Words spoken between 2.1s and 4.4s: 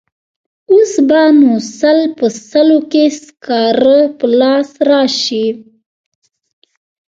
په سلو کې سکاره په